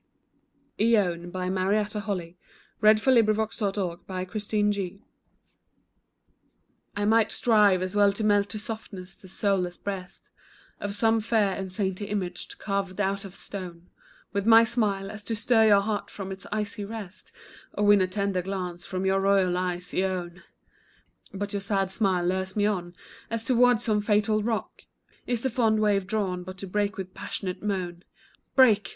[0.79, 1.45] t, Ah, little bird!
[1.53, 2.35] your fluttering wing
[2.81, 4.47] Is folded on my heart.
[4.51, 5.01] IONE.
[6.95, 10.31] I might strive as well to melt to softness the soulless breast
[10.79, 13.91] Of some fair and saintly image, carven out of stone,
[14.33, 17.31] With my smile, as to stir you heart from its icy rest,
[17.73, 20.41] Or win a tender glance from your royal eyes, Ione;
[21.31, 22.95] But your sad smile lures me on,
[23.29, 24.81] as toward some fatal rock
[25.27, 28.03] Is the fond wave drawn, but to break with passionate moan.
[28.55, 28.89] Break!